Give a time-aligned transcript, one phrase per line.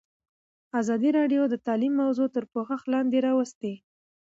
[0.79, 3.73] ازادي راډیو د تعلیم موضوع تر پوښښ لاندې راوستې.